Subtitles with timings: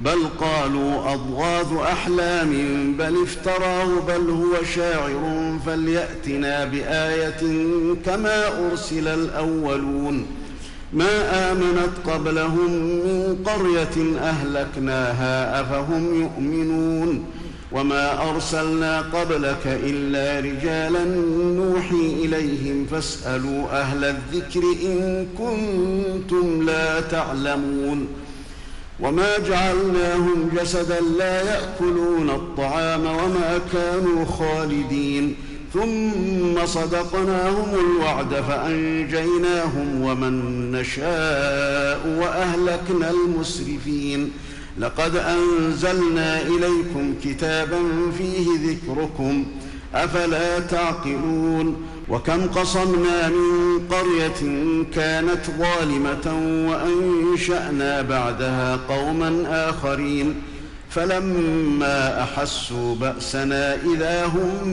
[0.00, 2.52] بل قالوا أضغاث أحلام
[2.98, 7.66] بل افتراه بل هو شاعر فليأتنا بآية
[8.06, 10.26] كما أرسل الأولون.
[10.92, 17.24] ما آمنت قبلهم من قرية أهلكناها أفهم يؤمنون؟
[17.72, 21.04] وما أرسلنا قبلك إلا رجالا
[21.44, 28.06] نوحي إليهم فاسألوا أهل الذكر إن كنتم لا تعلمون.
[29.00, 35.36] وما جعلناهم جسدا لا يأكلون الطعام وما كانوا خالدين.
[35.74, 44.30] ثم صدقناهم الوعد فأنجيناهم ومن نشاء وأهلكنا المسرفين.
[44.78, 47.78] لقد أنزلنا إليكم كتابا
[48.18, 49.44] فيه ذكركم.
[49.94, 51.76] أفلا تعقلون؟
[52.08, 54.40] وكم قصمنا من قرية
[54.94, 56.26] كانت ظالمة
[56.70, 60.34] وأنشأنا بعدها قوما آخرين
[60.90, 64.68] فلما أحسوا بأسنا إذا هم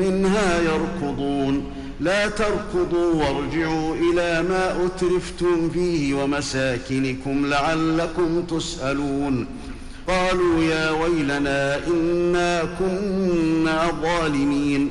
[0.00, 1.72] منها يركضون.
[2.00, 9.46] لا تركضوا وارجعوا إلى ما أترفتم فيه ومساكنكم لعلكم تسألون.
[10.08, 14.90] قالوا يا ويلنا إنا كنا ظالمين.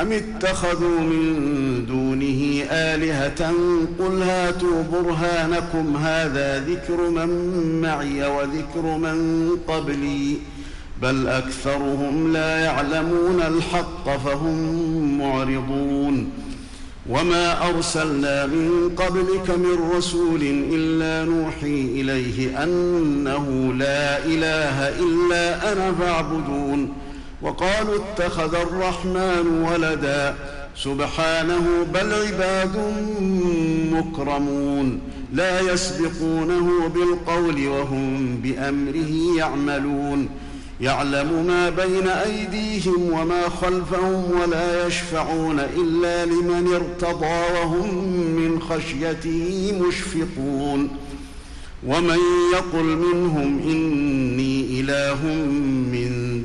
[0.00, 3.52] أم اتخذوا من دونه آلهة
[3.98, 7.30] قل هاتوا برهانكم هذا ذكر من
[7.80, 10.36] معي وذكر من قبلي
[11.02, 16.30] بل أكثرهم لا يعلمون الحق فهم معرضون
[17.08, 20.40] وما أرسلنا من قبلك من رسول
[20.72, 26.92] إلا نوحي إليه أنه لا إله إلا أنا فاعبدون
[27.42, 30.34] وقالوا اتخذ الرحمن ولدا.
[30.76, 32.76] سبحانه بل عباد
[33.92, 35.00] مكرمون.
[35.32, 40.28] لا يسبقونه بالقول وهم بأمره يعملون.
[40.80, 50.88] يعلم ما بين أيديهم وما خلفهم ولا يشفعون إلا لمن ارتضى وهم من خشيته مشفقون.
[51.86, 52.18] ومن
[52.52, 55.24] يقل منهم إني إله
[55.92, 56.44] من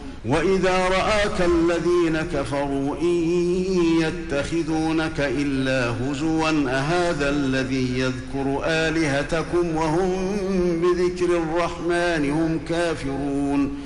[0.25, 3.07] واذا راك الذين كفروا ان
[4.01, 10.37] يتخذونك الا هزوا اهذا الذي يذكر الهتكم وهم
[10.81, 13.77] بذكر الرحمن هم كافرون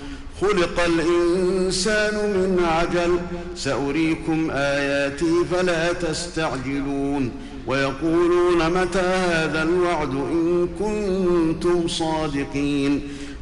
[0.42, 3.20] خلق الانسان من عجل
[3.56, 7.32] ساريكم اياتي فلا تستعجلون
[7.68, 13.02] ويقولون متى هذا الوعد ان كنتم صادقين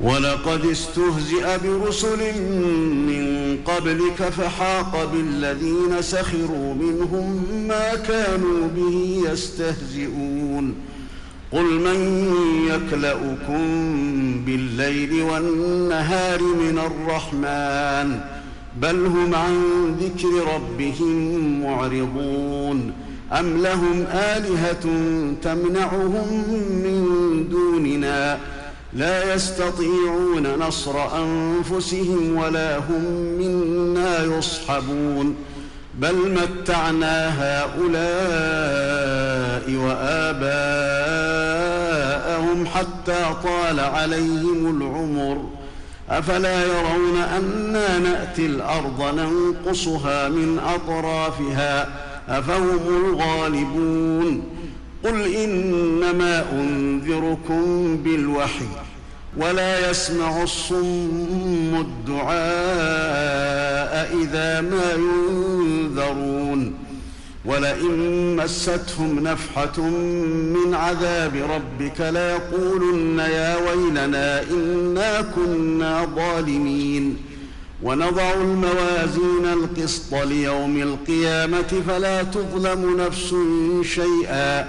[0.00, 2.42] ولقد استهزئ برسل
[3.08, 10.74] من قبلك فحاق بالذين سخروا منهم ما كانوا به يستهزئون.
[11.52, 12.28] قل من
[12.68, 13.64] يكلأكم
[14.46, 18.20] بالليل والنهار من الرحمن؟
[18.82, 19.62] بل هم عن
[20.00, 22.92] ذكر ربهم معرضون.
[23.32, 24.84] أم لهم آلهة
[25.42, 26.44] تمنعهم
[26.84, 27.04] من
[27.50, 28.38] دوننا؟
[28.94, 33.04] لا يستطيعون نصر أنفسهم ولا هم
[33.38, 35.36] منا يصحبون.
[35.94, 38.04] بل متعنا هؤلاء
[39.70, 40.54] وآباءهم
[42.66, 45.44] حتى طال عليهم العمر.
[46.10, 51.88] أفلا يرون أنا نأتي الأرض ننقصها من أطرافها
[52.28, 54.53] أفهم الغالبون.
[55.04, 58.66] قل إنما أنذركم بالوحي
[59.36, 62.34] ولا يسمع الصم الدعاء
[64.22, 66.74] إذا ما ينذرون
[67.44, 69.80] ولئن مستهم نفحة
[70.54, 77.16] من عذاب ربك ليقولن يا ويلنا إنا كنا ظالمين
[77.82, 83.34] ونضع الموازين القسط ليوم القيامة فلا تظلم نفس
[83.94, 84.68] شيئا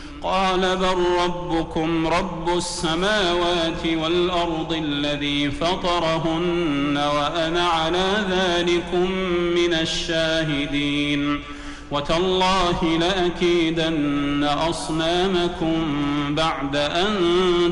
[0.23, 9.11] قال بل ربكم رب السماوات والأرض الذي فطرهن وأنا على ذلكم
[9.55, 11.39] من الشاهدين.
[11.91, 15.75] وتالله لأكيدن أصنامكم
[16.29, 17.15] بعد أن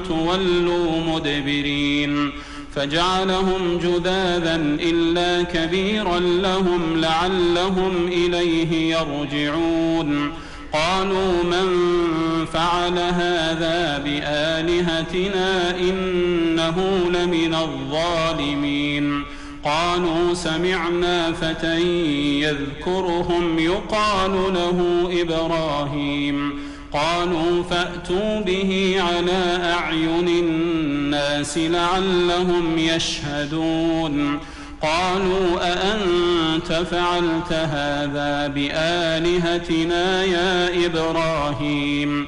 [0.07, 2.31] تولوا مدبرين.
[2.75, 10.33] فجعلهم جذاذا إلا كبيرا لهم لعلهم إليه يرجعون.
[10.73, 11.67] قالوا من
[12.53, 16.77] فعل هذا بآلهتنا إنه
[17.09, 19.23] لمن الظالمين
[19.65, 21.81] قالوا سمعنا فتى
[22.41, 26.59] يذكرهم يقال له إبراهيم
[26.93, 34.39] قالوا فأتوا به على أعين الناس لعلهم يشهدون
[34.81, 42.27] قالوا أأنت فعلت هذا بآلهتنا يا إبراهيم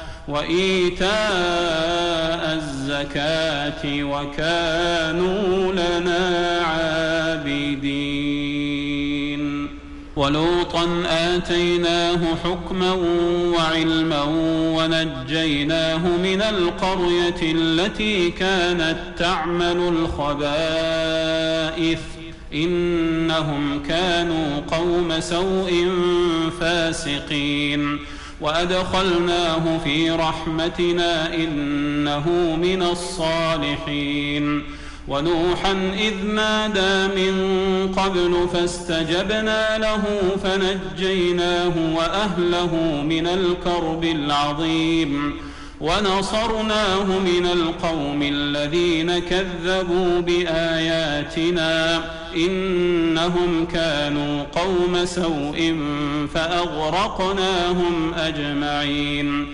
[0.27, 1.11] وإيتاء
[2.53, 7.81] الزكاة وكانوا لنا عابدين.
[10.15, 12.91] ولوطا آتيناه حكما
[13.57, 14.23] وعلما
[14.77, 19.77] ونجيناه من القرية التي كانت تعمل
[20.21, 21.99] الخبائث.
[22.53, 25.89] إنهم كانوا قوم سوء
[26.59, 27.99] فاسقين.
[28.41, 34.63] وأدخلناه في رحمتنا إنه من الصالحين.
[35.07, 37.35] ونوحا إذ نادى من
[37.97, 40.03] قبل فاستجبنا له
[40.43, 45.33] فنجيناه وأهله من الكرب العظيم.
[45.81, 52.03] ونصرناه من القوم الذين كذبوا بآياتنا
[52.35, 55.77] إنهم كانوا قوم سوء
[56.33, 59.47] فأغرقناهم أجمعين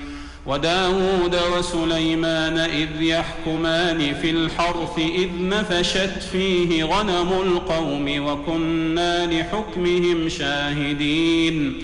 [0.46, 11.84] وداود وسليمان إذ يحكمان في الحرث إذ نفشت فيه غنم القوم وكنا لحكمهم شاهدين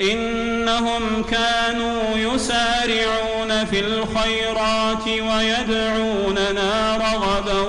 [0.00, 7.60] إنهم كانوا يسارعون في الخيرات ويدعوننا رغبا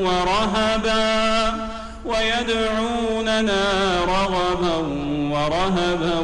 [0.00, 1.54] ورهبا
[2.04, 3.62] ويدعوننا
[4.04, 4.76] رغبا
[5.30, 6.18] ورهبا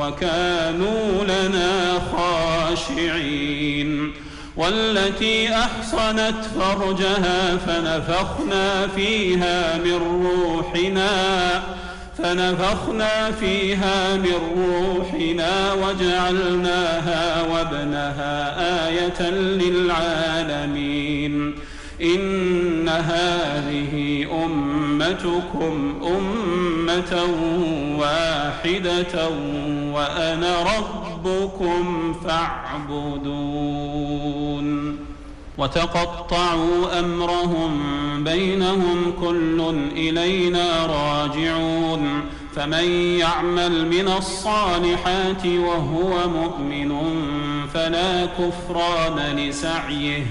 [0.00, 4.12] وكانوا لنا خاشعين.
[4.56, 11.12] والتي أحصنت فرجها فنفخنا فيها من روحنا.
[12.18, 18.56] فنفخنا فيها من روحنا وجعلناها وابنها
[18.88, 20.74] آية للعالمين.
[22.02, 27.24] إن هذه أمتكم أمة
[27.98, 29.28] واحدة
[29.92, 33.46] وأنا ربكم فاعبدون.
[35.58, 37.74] وتقطعوا أمرهم
[38.24, 42.20] بينهم كل إلينا راجعون
[42.56, 46.92] فمن يعمل من الصالحات وهو مؤمن
[47.74, 50.26] فلا كفران لسعيه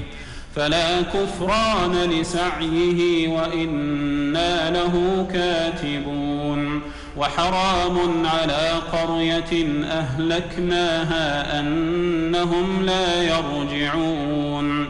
[0.55, 6.81] فلا كفران لسعيه وإنا له كاتبون
[7.17, 14.89] وحرام على قرية أهلكناها أنهم لا يرجعون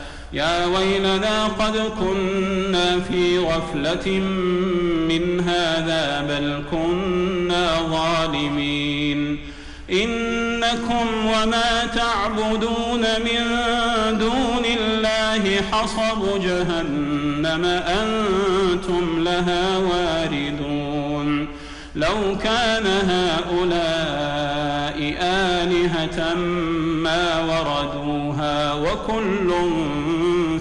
[0.33, 4.09] يا ويلنا قد كنا في غفلة
[5.09, 9.39] من هذا بل كنا ظالمين.
[9.91, 13.43] إنكم وما تعبدون من
[14.19, 21.47] دون الله حصب جهنم أنتم لها واردون.
[21.95, 24.61] لو كان هؤلاء
[25.21, 26.33] آلهة
[27.03, 29.53] ما وردوها وكل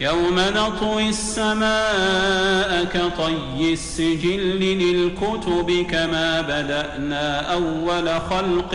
[0.00, 8.74] يوم نطوي السماء كطي السجل للكتب كما بدأنا أول خلق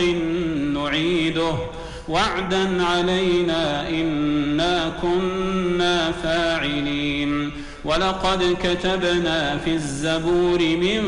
[0.73, 1.53] نعيده.
[2.09, 7.51] وعدا علينا إنا كنا فاعلين.
[7.85, 11.03] ولقد كتبنا في الزبور من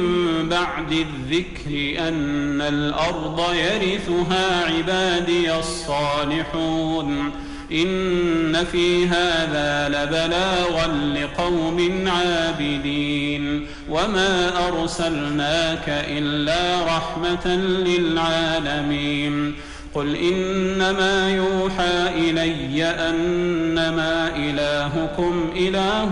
[0.50, 7.32] بعد الذكر أن الأرض يرثها عبادي الصالحون.
[7.72, 19.56] إن في هذا لبلاغا لقوم عابدين وما أرسلناك إلا رحمة للعالمين
[19.96, 26.10] قل إنما يوحى إلي أنما إلهكم إله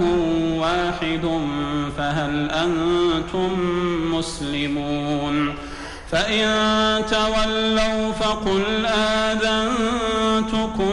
[0.58, 1.42] واحد
[1.98, 3.50] فهل أنتم
[4.14, 5.56] مسلمون
[6.12, 6.46] فإن
[7.06, 10.93] تولوا فقل آذنتكم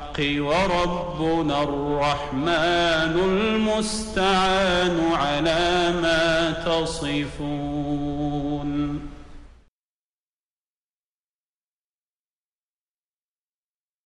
[0.19, 8.01] وربنا الرحمن المستعان على ما تصفون.